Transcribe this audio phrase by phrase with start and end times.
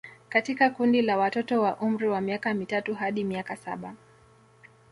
[0.29, 3.95] Katika kundi la watoto wa umri wa miaka mitatu hadi miaka saba